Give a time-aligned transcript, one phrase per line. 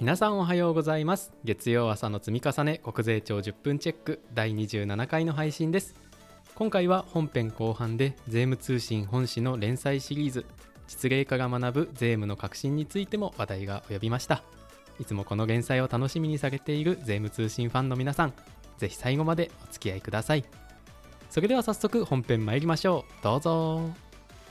[0.00, 1.32] 皆さんおはようございます。
[1.42, 5.96] 月曜朝の積み重ね国税庁10分チェック第27回の配信です。
[6.54, 10.46] 今回は本編後半で税務通信本誌の連載シリーズ
[10.86, 14.44] 実例家が学ぶ税務の革新についても話題が及びました。
[15.00, 18.32] いつもこの連載を楽しみにされている税務通信ファンの皆さん
[18.78, 20.44] ぜひ最後までお付き合いください。
[21.28, 23.24] それでは早速本編参りましょう。
[23.24, 23.90] どうぞ。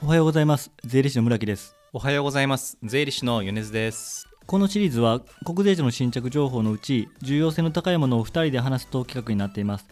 [0.03, 0.71] おはようございます。
[0.83, 1.77] 税理士の村木です。
[1.93, 2.77] おはようございます。
[2.83, 9.85] 税理士の米津ですこのシリーズは国税庁の新着情報のうち重要性の高いものを2人で話すと企画になっています、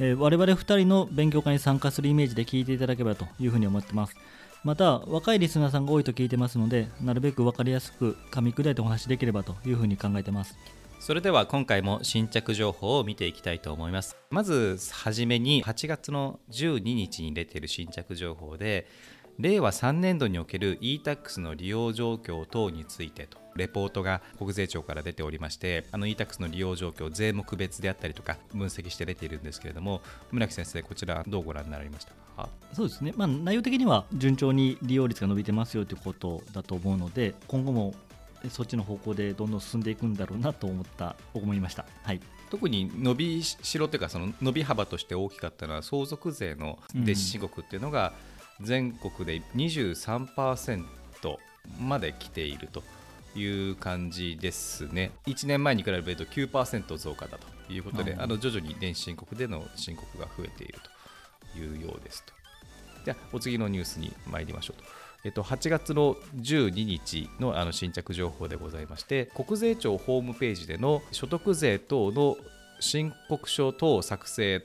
[0.00, 4.16] えー、我々2人の勉強会に参加するイメージで聞いていただければというふうに思ってます。
[4.64, 10.58] また若いリスナーさんが多いと聞いてますのでなるべく分かりやすく噛み砕いてお話しできればというふうに考えてます。
[10.98, 14.16] それでは今回も新着情報を見ていきたいと思います。
[14.30, 18.88] まずはじめに8月の12日に出ている新着情報で
[19.40, 32.50] 令和3年度における e-tax の利用状況等についてとレポートが国税庁から出ておりましてあの e-tax の利用状況税目別であったりとか分析して出ているんですけれども村木先生こちらどうご覧になられましたか？
[32.74, 37.94] そうですね、まあ、内容的には順調に利用率が伸びてますよということだと思うので今後も
[38.50, 41.84] そっちの方向でどんどん進んでいくんだろうなと思った思いました。
[42.02, 42.20] はい。
[42.50, 48.12] 特に伸びしろというかその伸び幅として大きかったのは相続税のデシ申告っていうのが
[48.62, 50.84] 全国で23%
[51.80, 52.82] まで来ていると
[53.38, 55.12] いう感じですね。
[55.26, 60.78] 1年前に比べると9%増加だということであの徐々に電子申告での申告が増えている
[61.52, 62.32] というようですと。
[63.04, 64.88] ではお次のニュースに参りましょうと。
[65.22, 72.38] えっと、8月の12日のあの新着情報でございまして国税庁ホームページでの所得税等の
[72.80, 74.64] 申告書等作成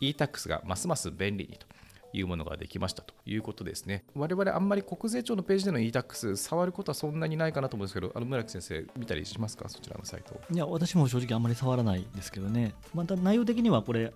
[0.00, 1.66] e-tax がますます便利にと
[2.14, 4.04] いうものができましたということですね。
[4.14, 9.68] 我々あんまり国税庁のページでの e-tax 触ることはそんなにないかなと思うんですけど、あの村木先生見たりしますか？
[9.68, 10.40] そちらのサイト。
[10.50, 12.74] いや、私も正直あんまり触らないですけどね。
[12.94, 14.12] また内容的にはこれ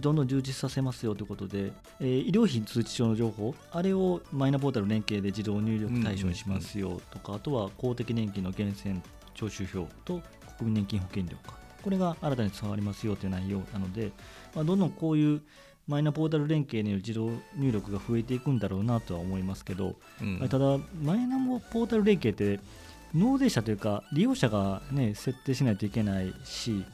[0.00, 9.00] どんどん充実させますよということで、えー、医療費通知書の情報、あれをマイナポータル連携で自動入力対象にしますよとか、あとは公的年金の源泉
[9.34, 10.22] 徴収票と
[10.58, 14.10] 国民年金保険料か、これが新たに伝わりますよという内容なので、
[14.56, 15.42] まあ、どんどんこういう
[15.86, 22.60] マイナポータル連携による自動入力が増えていくんだろうなとは思いますけど、うん、ただ、マイナポータル連携って
[23.14, 26.84] 納税者というか利用者が、ね、設定しないといけないし、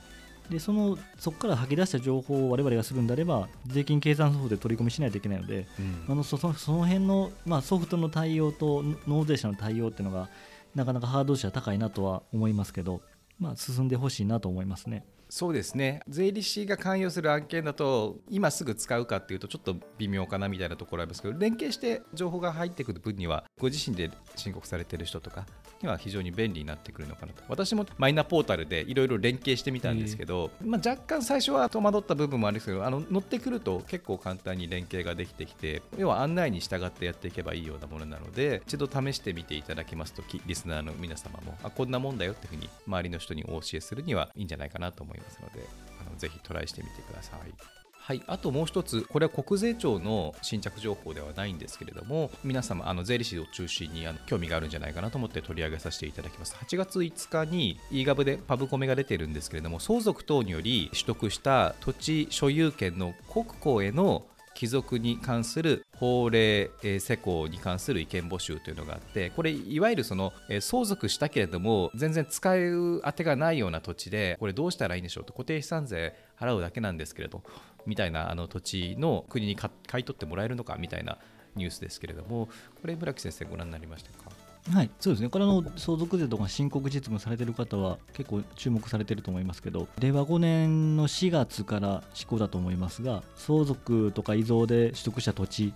[0.51, 10.29] でそのそこから吐き出した情報を我々がするんであれば税金計算ソフトで取り込みしないといけないので、うん、あのそそその辺の、まあ、ソフトの対応と納税者の対応っていうのが
[10.75, 13.01] なかなかハードルは高いなとは思いますけど、
[13.41, 15.05] まあ、進んでほしいなと思いますね。
[15.31, 16.01] そうですね。
[16.09, 25.47] 税理士が関与する案件だと今すぐ使うかっていうとちょっと微妙かなみたいなところありますけど連携して情報が入ってくる分にはご自身で申告されている人とか
[25.81, 27.45] には非常に便利になってくるのかなと。
[27.49, 45.67] 私もマイナポータルでいろいろ連携してみたんですけど、まあ、若干最初は戸惑った部分もあるんですけどあの乗ってくると結構簡単に連携ができてきて要は案内に従ってやっていけばいいようなものなので一度試してみていただきますとリスナーの皆様もあこんなもんだよっていうふうに周りの人人にお教えするにはいいんじゃないかなと思いますので
[46.01, 47.81] あのぜひトライしてみてください。
[48.03, 56.57] はい、あともう一つ、これは国税庁の新着情報ではないんですけれども、皆様、あの税理士を中心にあの興味があるんじゃないかなと思って取り上げさせていただきます。
[56.57, 64.25] 8月5日に e g o でパブコメが出てるんですけれども、相続等により取得した土地所有権の国庫への
[64.55, 77.43] 帰属に関する法令、え施行に関する意見募集というのがあってこれいわゆるその、え相続したけれども全然使う当てがないような土地でこれどうしたらいいんでしょうと固定資産税払うだけなんですけれど
[77.87, 81.19] みたいなあの土地の国に買い取ってもらえるのかみたいな
[81.55, 82.47] ニュースですけれども
[82.81, 84.31] これ村木先生ご覧になりましたか？
[84.73, 95.73] はい、そうですね、これの相続税とか申告実務されてる方は結構注目されてると思いますけど、令和5年の4月から施行だと思いますが、相続とか遺贈で取得した土地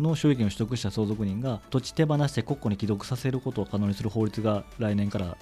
[0.00, 5.36] の所有権を取得した相続人が土地手放して国庫に帰属させることを可能にする法律が来年から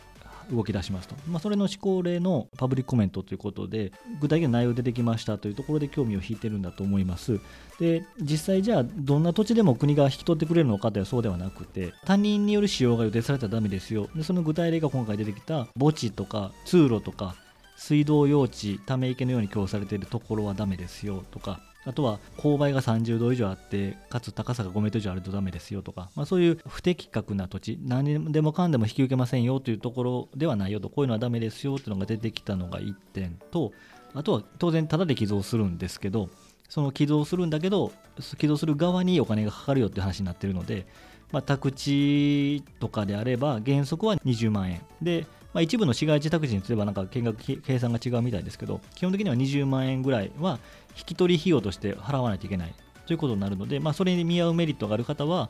[0.50, 7.40] 動き出しますと、まあ、それの施行例のパブリックコメントということで具体的な内容出てきましたというところで興味を引いてるんだと思います。
[7.80, 14.08] で実際じゃあどんな土地でも国が引き取ってくれるのかというそうではなくて他人による使用が予定されたらダメですよ。
[14.14, 17.34] でその具体例が今回出てきた墓地とか通路とか
[17.76, 33.72] 水道用地ため池のように供されているところはダメですよとかあとは勾配が30度以上あってかつ高さが5メートル以上あるとダメですよとか、まあ、そういう不適格な土地何でもかんでも引き受けませんよというところではないよとこういうのはダメですよというのが出てきたのが1点と
[34.14, 36.28] あとは当然タダで寄贈するんですけど
[36.68, 37.92] その寄贈するんだけど
[38.38, 40.86] 寄贈する側にお金がかかるよっていう話になっているので、
[41.30, 44.80] まあ、宅地とかであれば原則は20万円。
[45.00, 50.58] でまあ、一部の市街地宅地にすればなんか見学計算が違うみたいですけど基本的には20万円ぐらいは
[50.96, 52.74] 引き取り費用として払わないといけない
[53.06, 55.48] ということになるので、まあ、それに見合うメリットがある方は、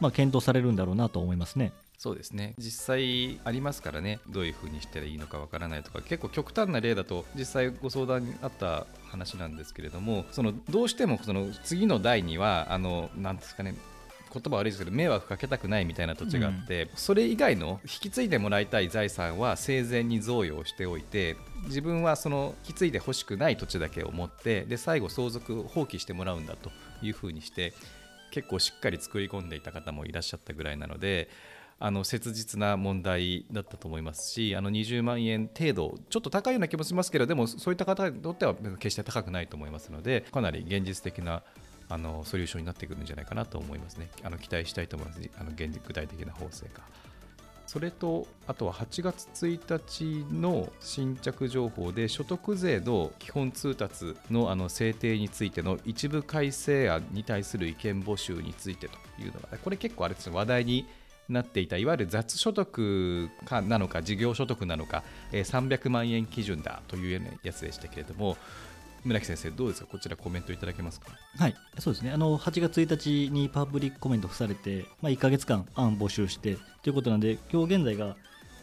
[0.00, 1.72] まあ、検討されるんだろうなと思いますね。
[1.98, 2.54] そうですね。
[2.58, 4.20] 実際ありますからね。
[4.28, 6.02] どういうふうにしたらいいのかわからないとか。
[6.02, 13.74] 結構極端な例だと実際ご相談にあった話なんですけれどもそのどうしてもその次の代にはあのなんですかね
[14.32, 26.70] 言葉悪いですけど迷惑かけたくないみたいな土地があって、うん、それ以外の引き継いでもらいたい財産は生前に贈与しておいて自分はその引き継いでほしくない土地だけを持ってで最後相続放棄してもらうんだと
[27.02, 27.72] いうふうにして
[28.30, 31.28] 結構しっかり作り込んでいた方もいらっしゃったぐらいなので
[31.78, 41.42] あの切実な問題だったと思いますしあの20万円程度ちょっと高いような気もしますけどでもそういった方にとっては決して高くないと思いますのでかなり現実的な
[41.88, 44.08] あのソリューションになってくるんじゃないかなと思いますね。
[44.22, 45.20] あの期待したいと思います。
[45.38, 46.82] あの具体的な法制化。
[47.66, 60.86] それとあとは8月1日の新着情報で所得税の基本通達のあの制定についての一部改正案に対する意見募集についてというのがこれ結構あれですね話題に
[61.28, 65.02] なっていたいわゆる雑所得かなのか事業所得なのか、
[65.32, 68.36] 300万円基準だというようなやつでしたけれども
[69.06, 71.12] 村木先生、どうですか、こちらコメントいただけますか？
[71.38, 78.16] はい、そうですね、あの8月1日にパブリックコメント付されて、まあ、1か月間、案募集してということなんで、今日現在が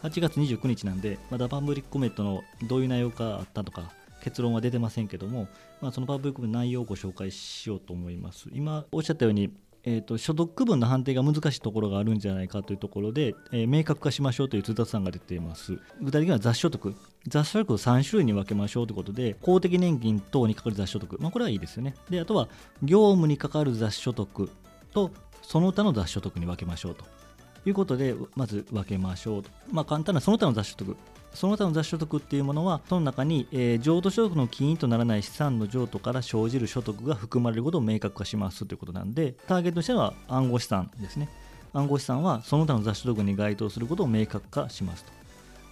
[0.03, 3.91] 8月29日なんで、まだパブリックコメントのどういう内容があったとか、
[4.21, 5.47] 結論は出てませんけども、
[5.81, 8.49] まあ、そのパブリックコメントの内容をご紹介しようと思います。
[8.53, 9.49] 今おっしゃったように
[9.85, 15.77] えーと、所得区分の判定が難しいところがあるんじゃないかというところで、えー、明確化しましょうという通達案が出ています。
[16.01, 16.95] 具体的には雑所得。
[17.27, 21.95] 雑所得を3種類に分けましょうということで公的年金等にかかる雑所得、まあ、これはいいですよね。
[22.09, 22.47] であとは
[22.81, 24.49] 業務にかかる雑所得
[24.93, 27.05] とその他の雑所得に分けましょうと
[27.65, 30.97] いうことでまず分けましょうと、まあ、簡単なその他の雑所得。
[31.33, 41.29] その他の雑所得っていうものは、その中に、えー、譲渡所得の起因とならない資産の譲渡から生じる所得が含まれることを明確化しますということなんで、ターゲットとしては暗号資産ですね。
[41.73, 45.23] 暗号資産はその他の雑所得に該当することを明確化しますと。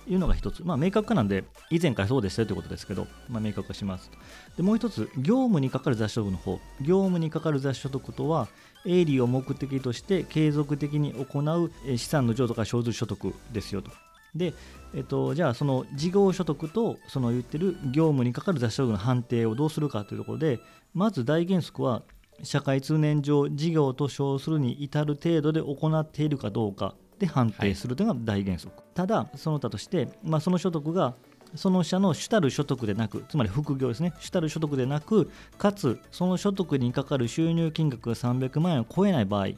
[0.08, 4.10] いうのが一つ、まあ、明確化なんで、以前からそうでしたよということですけど、まあ、明確化します。
[4.58, 8.48] でもう一つ、業務にかかる雑所得の方、業務にかかる雑所得とは、
[8.84, 13.92] 営利を目的として継続的に行う資産の譲渡から生ずる所得ですよと。
[14.36, 14.54] で、
[14.94, 20.60] えっと、じゃあその事業所得とその言ってる業務にかかる雑所得の判定をどうするかというところで
[20.94, 22.04] まず大原則は
[22.44, 31.14] 社会通念上事業と称するに至る程度で行っているかどうかで判定するというのが大原則、はい、ただその他として、まあ、その所得が
[31.56, 34.14] その社の主たる所得でなくつまり副業ですね。
[34.20, 39.50] 主たる所得でなくかつその所得にかかる収入金額が300万円を超えない場合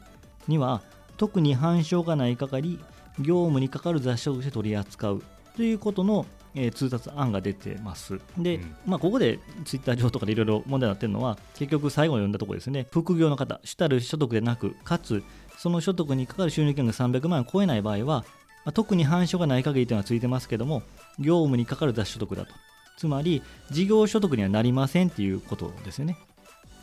[0.48, 0.81] には
[1.18, 2.80] 特に反証がないかり
[3.19, 5.24] 業務にかかる雑所として取り扱う
[5.56, 6.25] ということの、
[6.56, 8.19] えー、通達案が出てます。
[8.38, 15.24] で、うん、まあ、ここでツイッター上とかでいろいろ問題になってるのは、結局最後に読んだところですね、副業の方、主たる所得でなく、かつ、
[15.57, 18.25] その所得にかかる収入金額300万円を超えない場合は、
[18.65, 20.83] まあ、特に反証がない限りというのはついてますけども、
[21.19, 22.54] 業務にかかる雑所得だと。
[22.98, 26.18] つまり、事業所得にはなりませんっていうことですよね。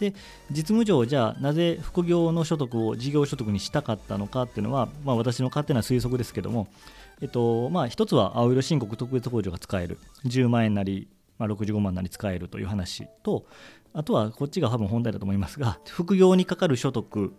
[0.00, 0.14] で
[0.50, 6.69] 実務上じゃあなぜ副業の所得を事業所得にしたかったのかっていうのは、まあ、私の勝手な推測ですけども、
[7.21, 9.99] えっとまあ、一つは青色申告特別控除が使える。
[10.25, 11.07] 10万円なり、
[11.38, 13.45] まあ、65万なり使えるという話と
[13.92, 17.35] あとはこっちが多分本題だと思いますが副業にかかる所得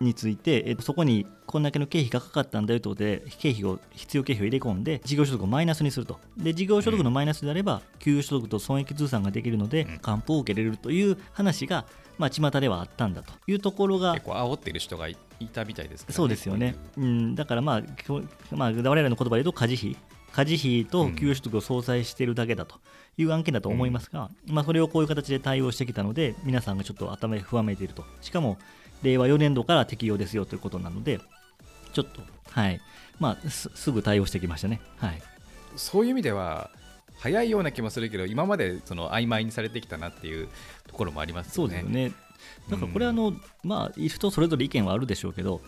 [0.00, 6.18] について、えっと、そこにこんだけの経費がかかったんだよということで、経費を、必要経費を入れ込んで、事業所得をマイナスにすると。
[6.36, 11.84] で、事業所得のマイナスであれば、給与所得と損益通算ができるので、還付を受けれるという話が、
[12.18, 15.16] まあ、巷ではあったんだというところが結構煽ってる人がい
[15.52, 17.82] たみたいですねそうですよね、うん、だからまあ、
[18.50, 19.96] まあ、我々の言葉で言うと家事費
[20.32, 22.76] 家事費と給与所得を相殺しているだけだと。
[23.20, 28.04] いう案件だと思いますが、うん、まあ、それをこういう形で対応してきたので皆さんがちょっと頭で不安めいていると。
[28.20, 28.58] しかも
[29.02, 31.20] 令和4年度から適用ですよということなので
[31.92, 32.80] ちょっとはい。
[33.18, 34.80] まあすぐ対応してきましたね。
[34.96, 35.20] はい。
[35.76, 36.70] そういう意味では
[37.18, 40.48] 早いような気もするけど今までその曖昧にされてきたなっていう
[40.86, 41.74] ところもありますよね。
[41.74, 42.12] そうですね。
[42.70, 45.60] だからこれあの、うん、まあ人それぞれ意見はあるでしょうけど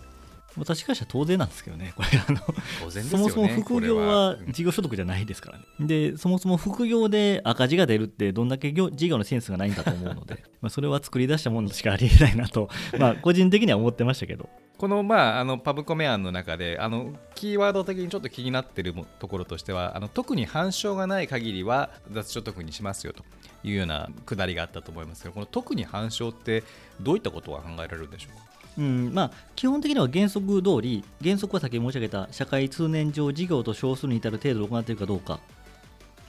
[0.56, 5.64] 私からしたら当然なんですけどね、これあの、ね、そもそも副業は事業所得じゃないですからね。
[5.80, 14.48] で、そもそも副業で赤字が出るって、どんだけ事業のセンスがないんだと思うので、 まあそれは作り出したものしかありえないなと、 まあ、個人的には思ってましたけど。
[14.76, 23.22] この,、まあ、あのパブコメ案の中であのキーワード的にちょっと気になっているところとしてはあの特に反証がない限りは雑所得にしますよと
[23.62, 26.64] いうようなくだりがあったと思いますがこの特に反証って
[26.98, 28.49] どういったことが考えられるんでしょうか？
[28.78, 29.12] うん。
[29.12, 35.40] まあ、基本的には原則通り、原則は先ほど申し上げた社会通念上事業と称するに至る程度で行っているかどうか。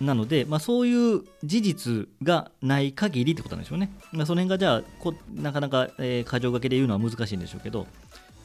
[0.02, 3.92] なので、まあ、そういう事実がない限りってことなんでしょうね。
[4.12, 7.86] まあ、その辺がじゃあこなかなか、えー、過剰書きで言うのは難しいんでしょうけど、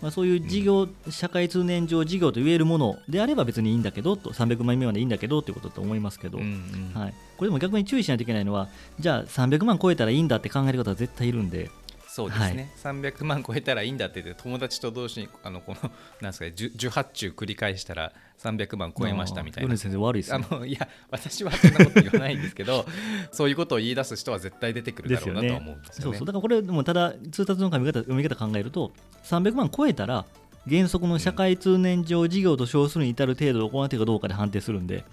[0.02, 8.68] まあ、そういう事業、うん、社会通念上事業と言えるものであれば別にいいんだけどと300万目までいいんだけどということだと思いますけど、うんうん、はい、これでも逆に注意しないといけないのは
[9.00, 11.70] じゃあ300万超えたらいいんだって考える方は絶対いるんで。
[12.16, 15.90] そうですね、はい、300万超えたらいいんだって言って友達と同士にあのこの
[16.22, 18.10] なんですか受発注繰り返したら
[18.42, 19.76] 300万超えましたみたいな。
[19.76, 22.86] 先生悪いです、ね、あのいや私はそんなこと言わないんですけど
[23.32, 26.26] そういうことを言い出す人は絶対出てくるだろうなと思うんですよね、ね、そうそう。
[26.26, 28.92] だからこれもただ通達の読み方読み方考えると
[29.24, 30.24] 300万超えたら
[30.66, 35.04] 原則の社会通念上事業と称するに至る程度で行っているかどうかで判定するんで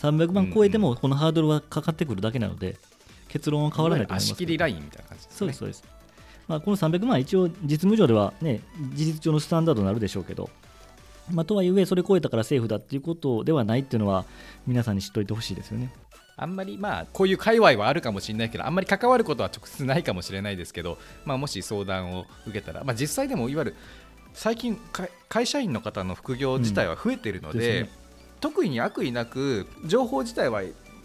[0.00, 2.76] 300万超えてもこのハードルはかかってくるだけなので
[3.28, 5.36] 結論は変わらないと思います足切りラインみたいな感じですね。
[5.38, 5.99] そうですそうです
[6.50, 8.60] まあ、この300万は一応実務上では、ね、
[8.92, 10.50] 事実上のスタンダードになるでしょうけど、
[11.30, 14.24] まあ、とはいえそれ超えたからセーフだっていうことではないっていうのは
[14.66, 15.92] 皆さんに知っておいてほしいですよね。
[16.36, 23.76] あんまりまあこういう界隈はあるかもしれないけどあんまり関わることは直接ないかもしれないですけど、まあ、もし相談を受けたら、まあ、実際でもいわゆる
[24.32, 24.76] 最近
[25.28, 27.90] 会社員の方の副業自体は増えているのでうんでね、
[28.40, 30.62] 特に悪意なく情報自体は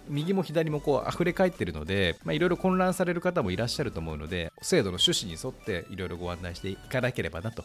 [0.09, 7.63] 右も左もこう溢れ返っているのでいろいろ混乱される方もいらっしゃると思うので制度の趣旨に沿っていろいろご案内していかなければなと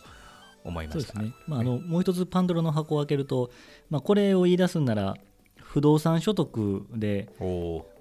[0.64, 1.32] 思いましたね。
[1.46, 3.50] まあ、あのもう一つパンドラの箱を開けると、
[3.88, 5.16] まあ、これを言い出すんなら
[5.72, 7.28] 不動産所得で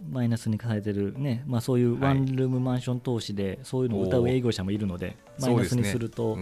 [0.10, 6.36] マイナスにされてる、ねまあ、そういうワンルームマンション投資でそういうのを歌う営業者もいるのでマイナスにすると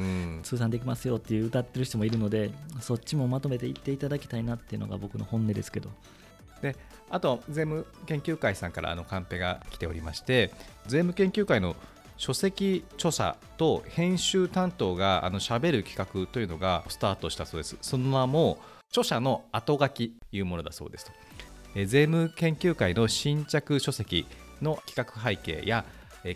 [0.44, 5.90] 通算できますよっていう歌ってる人もいるのでそっちもまとめて言っていただきたいなっていうのが僕の本音ですけど。
[6.62, 6.76] で
[7.10, 10.52] あと税務研究会さんからあのカンペが来ておりまして
[10.86, 11.76] 税務研究会の
[12.18, 17.78] 書籍著者と編集担当があの喋る企画というのがスタートしたそうです。
[17.82, 18.58] その名も
[18.90, 21.12] 著者の後書きというものだそうですと。
[21.76, 24.26] 税務研究会の新着書籍
[24.62, 25.86] の企画背景や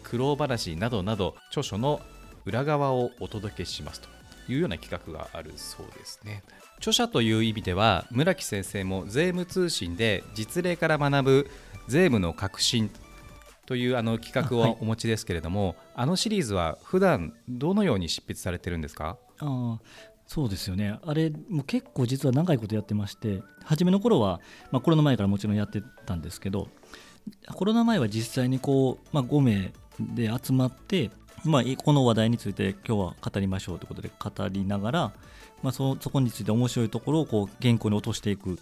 [0.03, 1.99] 苦労話などなど著書の
[2.45, 4.09] 裏側をお届けしますと
[4.51, 6.43] いうような企画があるそうですね。
[6.81, 11.47] 著者という意味では村木先生も税務通信で実例から学ぶ
[11.87, 12.89] 税務の革新
[13.67, 19.17] というあの企画をお持ちですけれども、はい、あのシリーズは普段どのように執筆されてるんですか？
[19.39, 19.79] あ
[20.25, 20.97] そうですよね。
[21.05, 26.67] あれもう結構実は長いことやってまして初めの頃は、まあ、コロナ前からもちろんやってたんですけど
[27.53, 31.11] コロナ前は実際にこう、まあ、5名で集まって、
[31.43, 35.11] まあ、この話題について今日は語りましょうということで語りながら
[35.63, 38.57] まあ、そそこについて面白いところをこう原稿に落としていくっ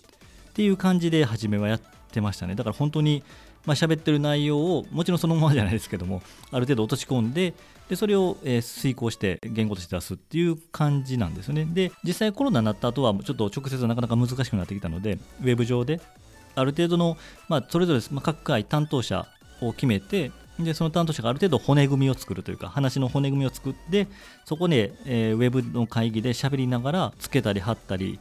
[0.53, 1.81] ていう感じで初めはやっ
[2.11, 2.55] てましたね。
[2.55, 3.23] だから本当に
[3.65, 6.21] まあ喋ってる内容をもちろんそのままじゃないですけども
[6.51, 7.53] ある程度落とし込んで
[7.87, 11.65] でそれを、えー、遂行して言語として出すっていう感じなんですよね。
[11.65, 16.01] で実際コロナになった後はちょっと直接なかなか難しくなってきたのでウェブ上で
[16.55, 17.17] ある程度の、
[17.47, 19.27] まあ、それぞれ、ま、各回担当者
[19.61, 24.07] を決めてでその担当者がある程度骨組みを作るというか話の骨組みを作って
[24.45, 28.19] そこで、えー、ウェブの会議で喋りながらつけたり貼ったり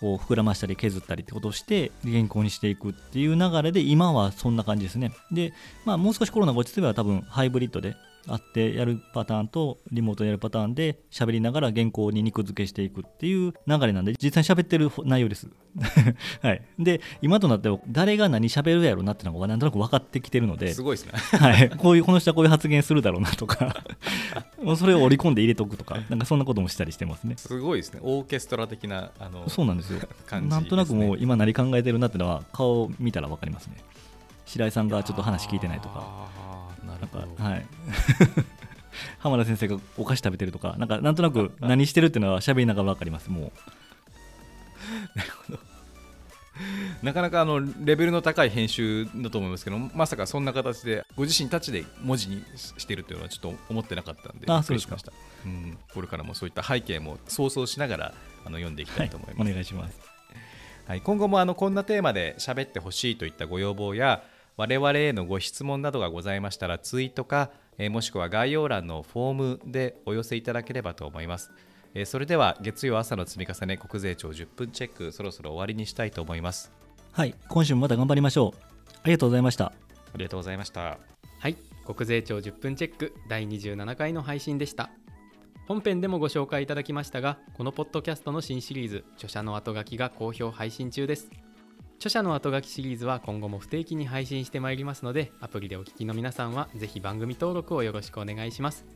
[0.00, 5.12] こう膨らましたり削ったりってことをして原稿にしていくっていう流れで今はそんな感じですね。
[5.30, 5.52] で、
[5.84, 7.94] まあ、もう少しコロナが落ち着けば多分ハイブリッドで
[8.26, 15.48] 会ってやるパターンとリモートでやるパターンで喋りながら原稿に肉付けしていくっていう流れなんで実際に喋ってる内容です。
[16.42, 23.84] はい、で今となっては誰が何喋るやろうなってのがなんとなく分かってきてるのですごいですね、 はい、こういうこの人はこういう発言するだろうなとか
[24.60, 27.34] もうそれを織り込んで入れておくとかなんかそんなこともしたりしてますね。
[27.36, 28.00] すごいですね。
[28.02, 30.00] オーケストラ的なあのそうなんですよ。
[30.26, 33.76] 感じ、ね、なんとなくもう今何考えてるなってのは顔を見たら分かりますね
[34.50, 36.28] 白井さんがちょっと話聞いてないとか。
[36.84, 37.44] なるほど。
[37.44, 37.66] はい。
[39.18, 40.74] 浜田先生がお菓子食べてるとか。
[40.78, 43.52] なんかなんとなく何してるっていうのは喋りながら分かりますもう。
[45.16, 45.70] なるほど。
[47.02, 55.12] なかなかあのレベルの高い編集だと思いますけどまさかそんな形でご自身たちで文字にしているというのはちょっと思ってなかったんでびっくりしました、
[55.46, 58.14] うん、これからもそういった背景も想像しながら
[58.44, 59.98] あの読んでいきたいと思います、はい、お願いします、
[60.86, 64.22] はい、今後もあのこんなテーマで喋ってほしいといったご要望や
[64.56, 71.50] 我々へのご質問などがございましたらツイートか、えー、もしくは概要欄のフォームでお寄せいただければと思います。
[71.94, 76.72] えー、それでは月曜朝の積み重ね国税庁10分チェックそろそろ終わりにしたいと思います。
[77.12, 78.58] はい今週もまた頑張りましょう。
[79.02, 79.66] ありがとうございました。
[79.66, 79.72] あ
[80.16, 80.98] りがとうございました。
[81.38, 84.90] はい国税庁10分チェック第27回の配信でした。
[85.70, 91.30] 本編でもご紹介いただきましたがこのポッドキャストの新シリーズ著者の後書きが好評配信中です
[92.00, 98.86] 著者の後書きシリーズは今後も不定期に配信してまいりますのでアプリでお聞きの皆さんはぜひ番組登録をよろしくお願いします。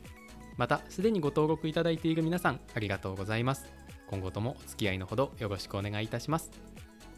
[0.57, 3.67] またすでにご登録いただいている皆さんありがとうございます。
[4.07, 6.49] 今後ともお付き合いのほどよろしくお願いいたします。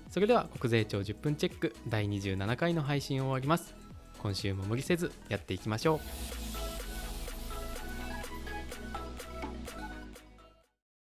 [0.09, 3.73] それでは国税庁10分チェック第27回の配信を終わります。
[4.19, 6.01] 今週も無理せずやっていきましょ
[6.43, 6.46] う。